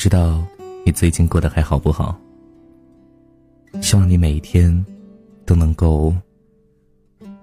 [0.00, 0.42] 知道
[0.82, 2.18] 你最近过得还好不好？
[3.82, 4.82] 希望你每一天
[5.44, 6.10] 都能够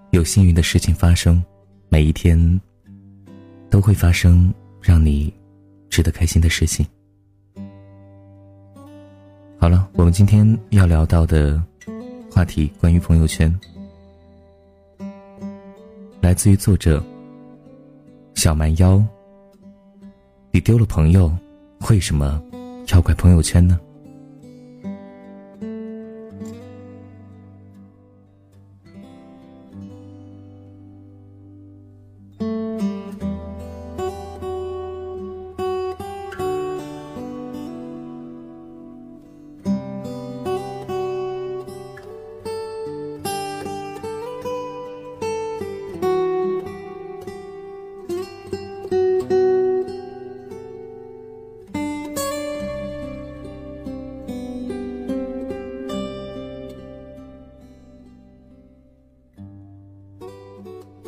[0.09, 1.39] 有幸运的事情发生，
[1.87, 2.59] 每一天
[3.69, 5.31] 都会发生让你
[5.87, 6.83] 值得开心的事情。
[9.59, 11.61] 好了，我们今天要聊到的
[12.31, 13.55] 话题关于朋友圈，
[16.21, 17.05] 来自于作者
[18.33, 18.99] 小蛮腰。
[20.49, 21.31] 你丢了朋友，
[21.89, 22.41] 为什么
[22.87, 23.79] 要怪朋友圈呢？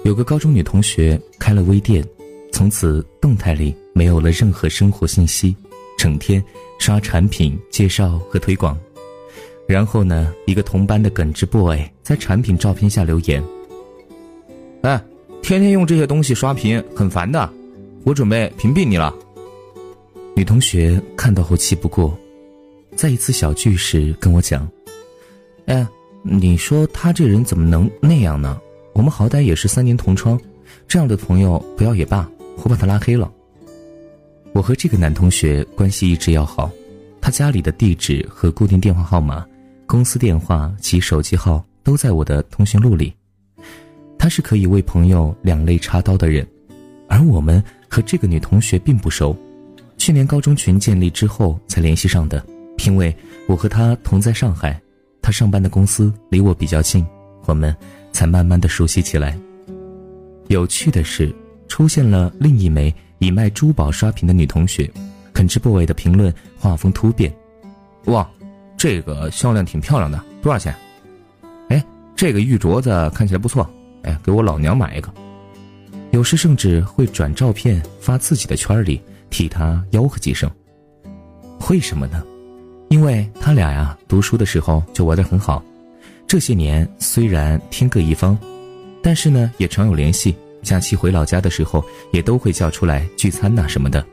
[0.09, 2.03] 有个高中女同学开了微店，
[2.52, 5.55] 从此动态里没有了任何生活信息，
[5.99, 6.43] 整天
[6.79, 8.75] 刷产品介绍和推广。
[9.67, 13.43] 然后呢，一个同班的耿直 boy 在产品照片下留言
[14.81, 14.99] ：“哎，
[15.43, 17.47] 天天用这些东西刷屏，很烦的，
[18.03, 19.13] 我准备屏蔽你了。”
[20.35, 22.17] 女同学看到后气不过，
[22.95, 24.67] 在一次小聚时跟我讲
[25.69, 25.87] ：“哎，
[26.23, 28.59] 你说他这人怎么能那样呢？”
[28.93, 30.39] 我们好歹也是三年同窗，
[30.87, 32.29] 这样的朋友不要也罢，
[32.63, 33.31] 我把他拉黑了。
[34.53, 36.69] 我和这个男同学关系一直要好，
[37.21, 39.45] 他家里的地址和固定电话号码、
[39.85, 43.13] 公司电话及手机号都在我的通讯录里。
[44.17, 46.45] 他是可以为朋友两肋插刀的人，
[47.07, 49.37] 而我们和这个女同学并不熟，
[49.97, 52.43] 去年高中群建立之后才联系上的。
[52.85, 53.15] 因为
[53.47, 54.81] 我和他同在上海，
[55.21, 57.05] 他上班的公司离我比较近，
[57.45, 57.73] 我们。
[58.11, 59.37] 才慢慢的熟悉起来。
[60.47, 61.33] 有趣的是，
[61.67, 64.89] 出现了另一枚以卖珠宝刷屏的女同学，
[65.33, 67.33] 肯吃不韦的评论画风突变
[68.05, 68.30] ：“哇，
[68.77, 70.75] 这个销量挺漂亮的，多少钱？
[71.70, 71.83] 哎，
[72.15, 73.70] 这个玉镯子看起来不错，
[74.03, 75.14] 哎，给我老娘买一个。”
[76.11, 78.99] 有时甚至会转照片发自己的圈里，
[79.30, 80.49] 替她吆喝几声。
[81.70, 82.23] 为什么呢？
[82.89, 85.64] 因为他俩呀，读书的时候就玩得很好。
[86.29, 88.37] 这些年虽然天各一方，
[89.01, 90.35] 但是呢也常有联系。
[90.61, 94.05] 假期回老家的时候，也都会叫出来聚餐呐什么的。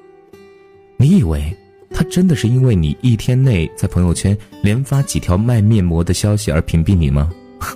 [0.96, 1.54] 你以为
[1.90, 7.30] 他真的是因为你一天内在朋友圈连发几条卖面膜的消息而屏蔽你吗？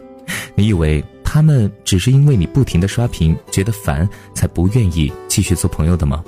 [0.57, 6.25] 你以为他们只是因为你不停的刷屏觉得烦才不愿意继续做朋友的吗？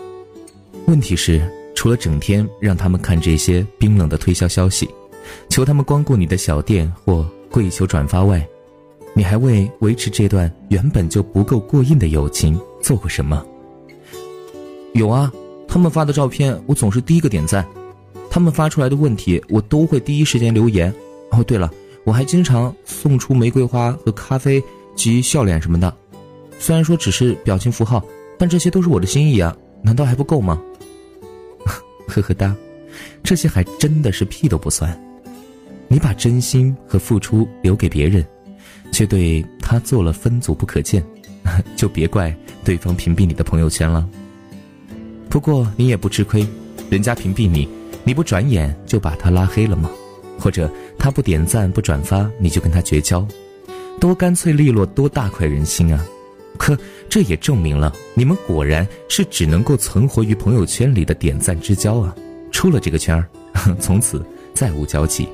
[0.87, 1.41] 问题是，
[1.75, 4.87] 除了整天让他们看这些冰冷的推销消息，
[5.49, 7.27] 求他们光顾你的小店或。
[7.53, 8.45] 跪求转发外，
[9.15, 13.45] 你还为维持这段原本就不够过硬的友情做过什么？
[14.95, 15.31] 有啊，
[15.69, 17.65] 他们发的照片我总是第一个点赞，
[18.31, 20.93] 他们发出来的问题我都会第一时间留言。
[21.31, 21.71] 哦，对了，
[22.05, 24.63] 我还经常送出玫瑰花和咖啡
[24.97, 25.95] 及笑脸什么的。
[26.59, 28.03] 虽然说只是表情符号，
[28.39, 30.59] 但这些都是我的心意啊，难道还不够吗？
[32.09, 32.55] 呵呵哒，
[33.23, 34.99] 这些还真的是屁都不算。
[35.93, 38.25] 你把真心和付出留给别人，
[38.91, 41.05] 却对他做了分组不可见，
[41.77, 44.09] 就别怪对方屏蔽你的朋友圈了。
[45.29, 46.47] 不过你也不吃亏，
[46.89, 47.69] 人家屏蔽你，
[48.05, 49.91] 你不转眼就把他拉黑了吗？
[50.39, 53.29] 或者他不点赞不转发，你就跟他绝交，
[54.01, 56.03] 多干脆利落，多大快人心啊！
[56.57, 56.75] 可
[57.07, 62.17] 这也证明了你们果然是只能够存活于朋友圈里的点赞之交啊！
[62.51, 63.29] 出了这个圈儿，
[63.79, 64.25] 从此
[64.55, 65.29] 再无交集。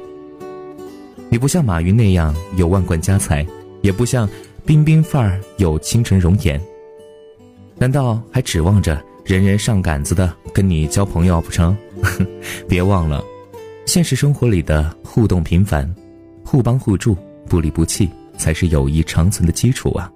[1.31, 3.47] 你不像马云那样有万贯家财，
[3.83, 4.29] 也不像
[4.65, 6.61] 彬彬范儿有倾城容颜。
[7.77, 11.77] 难道还指望着人人上杆子的跟你交朋友不成？
[12.67, 13.23] 别忘了，
[13.85, 15.95] 现实生活里的互动频繁、
[16.45, 17.15] 互帮互助、
[17.47, 18.09] 不离不弃，
[18.39, 20.11] 才是友谊长存的基础啊！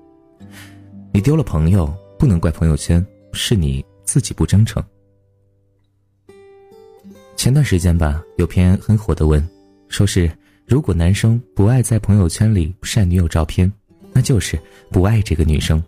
[1.13, 3.05] 你丢了朋友，不能怪朋友圈，
[3.35, 4.83] 是你自己不真诚。
[7.37, 9.47] 前段时间吧，有篇很火的文，
[9.89, 10.31] 说是。
[10.67, 13.71] 如果男生不爱在朋友圈里晒女友照片，
[14.13, 14.59] 那就是
[14.91, 15.83] 不爱这个女生，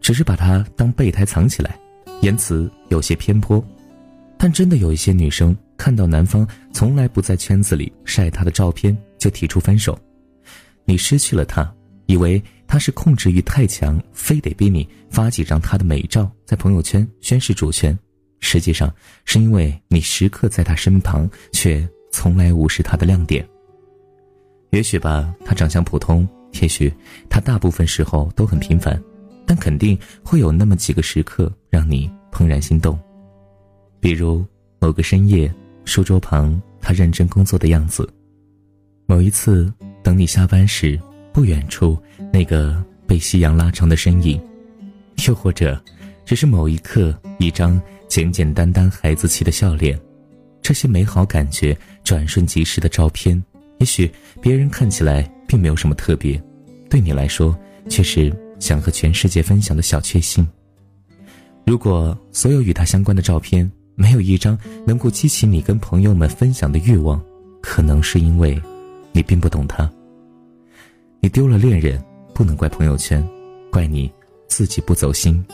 [0.00, 1.78] 只是把她当备胎藏起来，
[2.22, 3.62] 言辞有些偏颇。
[4.38, 9.98] 但真的有一些女生看到男方从来不在圈子里晒她的照片，就提出分手。
[10.84, 11.72] 你失去了他，
[12.06, 17.98] 以为他是控制欲太强，非得逼你发几张他的美照在朋友圈宣示主权，
[18.40, 18.92] 实际上
[19.24, 23.44] 是因为你时刻在他身旁，却从来无视他的亮点。
[24.70, 26.26] 也许吧，他长相普通，
[26.62, 26.92] 也许
[27.28, 29.02] 他大部分时候都很平凡，
[29.44, 32.96] 但肯定会有那么几个时刻让你怦然心动。
[33.98, 34.46] 比如
[34.78, 35.52] 某个深夜，
[35.84, 38.04] 书桌旁他认真工作的样子；
[39.06, 39.70] 某一次
[40.00, 40.96] 等你下班时，
[41.32, 41.98] 不远处
[42.32, 44.38] 那个被夕阳拉长的身影；
[45.26, 45.82] 又或者，
[46.24, 49.98] 只是某一刻一张简简单单孩子气的笑脸。
[50.64, 53.40] 这些美好感觉转瞬即逝的照片。
[53.80, 56.42] 也许别人看起来并没有什么特别，
[56.88, 57.54] 对你来说
[57.90, 60.46] 却是想和全世界分享的小确幸。
[61.66, 67.22] 如果所有与他相关的照片没有一张能够激起你跟朋友们分享的欲望，
[67.60, 68.58] 可能是因为
[69.12, 69.90] 你并不懂他。
[71.20, 72.02] 你丢了恋人，
[72.32, 73.22] 不能怪朋友圈，
[73.70, 74.10] 怪你
[74.48, 75.44] 自己不走心。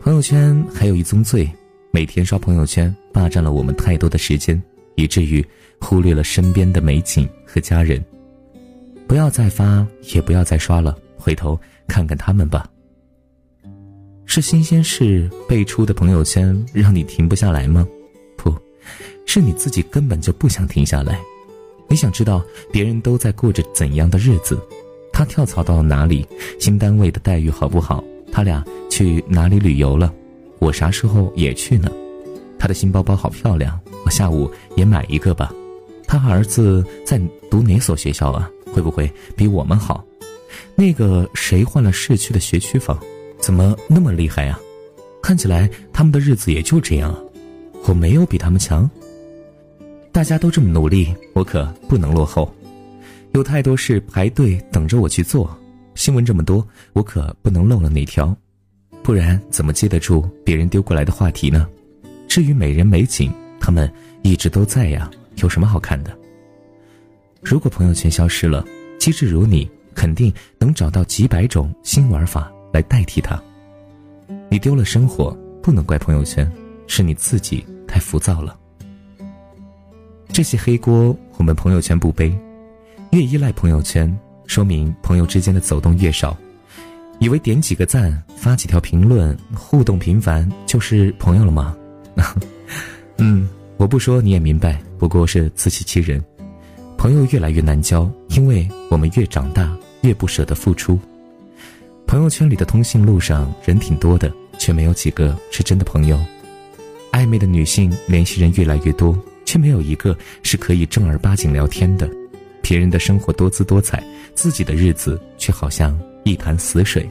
[0.00, 1.48] 朋友圈还有一宗罪，
[1.96, 4.62] 每天刷朋友圈，霸占了我们太多的时间，
[4.96, 5.42] 以至于。
[5.80, 8.04] 忽略了身边的美景和家人，
[9.06, 12.68] 不要再发，也不要再刷了，回头看看他们吧。
[14.26, 17.86] 是新鲜事辈出的朋友圈让你停不下来吗？
[18.36, 18.54] 不，
[19.24, 21.18] 是你自己根本就不想停下来。
[21.88, 24.60] 你想知道别人都在过着怎样的日子？
[25.14, 26.26] 他跳槽到了哪里？
[26.60, 28.04] 新单位的待遇好不好？
[28.30, 30.12] 他俩去哪里旅游了？
[30.58, 31.90] 我啥时候也去呢？
[32.58, 35.52] 他的新包包好漂亮，我下午也买一个吧。
[36.06, 37.20] 他儿子在
[37.50, 38.50] 读哪所学校啊？
[38.72, 40.04] 会不会比我们好？
[40.74, 42.98] 那个谁换了市区的学区房，
[43.38, 44.58] 怎么那么厉害啊？
[45.22, 47.20] 看起来他们的日子也就这样啊。
[47.86, 48.88] 我没有比他们强。
[50.12, 52.50] 大家都这么努力，我可不能落后。
[53.32, 55.54] 有太多事排队等着我去做。
[55.94, 58.34] 新闻这么多，我可不能漏了哪条，
[59.06, 61.68] 不然怎么接得住别人丢过来的话题呢？
[62.26, 63.88] 至于美人美景，他们
[64.22, 65.08] 一直都在呀。
[65.36, 66.10] 有什么好看的？
[67.40, 68.66] 如果朋友圈消失了，
[68.98, 73.40] 机智如你，肯定能找到几百种新玩法来代替它。
[74.48, 75.30] 你丢了生活，
[75.62, 76.50] 不能怪朋友圈，
[76.88, 78.58] 是你自己太浮躁了。
[80.32, 82.36] 这些黑锅我们朋友圈不背，
[83.12, 84.12] 越依赖朋友圈，
[84.48, 86.36] 说明朋友之间的走动越少。
[87.18, 91.76] 以为点几个赞、发几条评论、互动频繁就是朋友了吗？
[93.18, 93.48] 嗯。
[93.78, 96.24] 我不说你也明白，不过是自欺欺人。
[96.96, 99.70] 朋友越来越难交，因为我们越长大
[100.00, 100.98] 越不舍得付出。
[102.06, 106.18] 朋友圈里的通讯录上人挺多的，却没有几个是真的朋友。
[107.12, 109.14] 暧昧的女性联系人越来越多，
[109.44, 112.08] 却没有一个是可以正儿八经聊天的。
[112.62, 114.02] 别人的生活多姿多彩，
[114.34, 115.94] 自己的日子却好像
[116.26, 117.08] 一潭死水。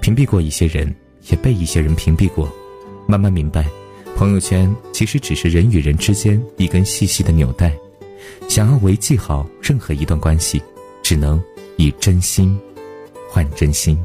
[0.00, 0.92] 屏蔽过一些人，
[1.28, 2.50] 也被一些人屏蔽过，
[3.06, 3.66] 慢慢明白。
[4.16, 7.76] 朋友圈其实只是人与人之间一根细细的纽带，
[8.48, 10.62] 想要维系好任何一段关系，
[11.02, 11.38] 只能
[11.76, 12.58] 以真心
[13.28, 14.02] 换真心。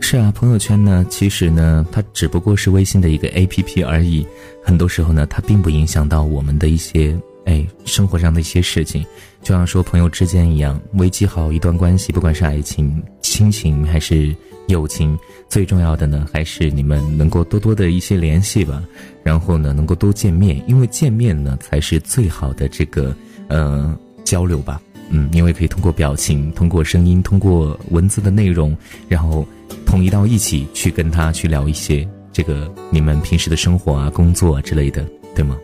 [0.00, 4.24] 是啊，朋友圈呢，其实呢，它只不过是微信的一个 A P P 而已，
[4.64, 7.16] 很多时候呢，它并不影响到我们的一些。
[7.46, 9.04] 哎，生活上的一些事情，
[9.42, 14.34] 就像说朋友之间一样，维系好一段关系，不管是爱情、亲情还是
[14.68, 15.14] 友情，
[15.46, 18.82] 最重要的呢，还是你们能够多多的一些联系吧。
[19.22, 23.14] 然后呢，能够多见面，因为见面呢，才是最好的这个
[23.48, 23.94] 呃
[24.24, 24.80] 交流吧。
[25.10, 28.74] 嗯，因为可以通过表情、通过声音、通过文字的内容，
[29.06, 29.46] 然后
[29.84, 35.56] 统一到一起去跟他去聊一些这个你们平时的生活啊、工作啊之类的，对吗？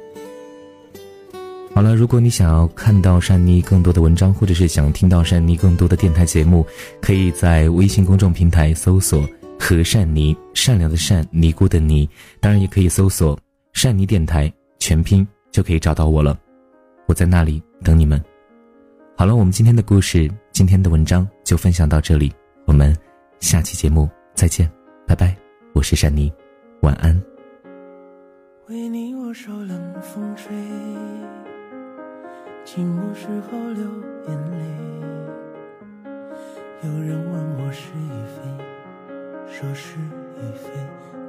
[1.74, 6.64] 好了，如果你想要看到善妮更多的文章，或者是想听到善妮更多的电台节目，
[7.00, 12.08] 可以在微信公众平台搜索“和善妮”，善良的善，尼姑的尼。
[12.38, 13.36] 当然，也可以搜索
[13.74, 16.38] “善妮电台”全拼，就可以找到我了。
[17.06, 18.22] 我在那里等你们。
[19.16, 22.32] 好了，我们今天的故事，今天的文章就分享到这里，
[22.64, 22.96] 我们
[23.40, 24.70] 下期节目再见，
[25.04, 25.36] 拜拜。
[25.72, 26.30] 我是善妮，
[26.82, 27.22] 晚安。
[28.68, 30.56] 为你，我受冷风吹。
[32.64, 33.84] 寂寞时候流
[34.26, 34.56] 眼泪，
[36.82, 38.40] 有人问我是与非，
[39.46, 40.70] 说是与非，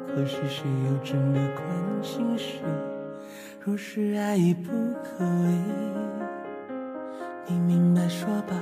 [0.08, 1.66] 可是谁又真的关
[2.02, 2.62] 心谁？
[3.60, 4.72] 若是爱已不
[5.04, 5.52] 可为，
[7.48, 8.56] 你明白说吧，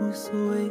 [0.00, 0.70] 无所谓，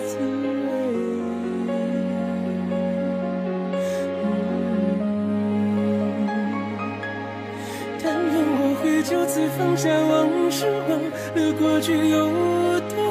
[9.31, 12.27] 次放下往事，忘了过去有
[12.89, 13.10] 多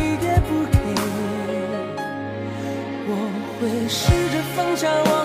[3.93, 5.20] 试着放下往